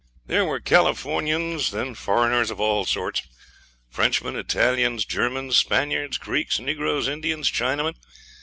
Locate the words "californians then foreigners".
0.59-2.49